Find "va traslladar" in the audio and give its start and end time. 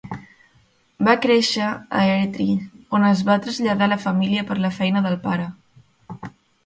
3.29-3.93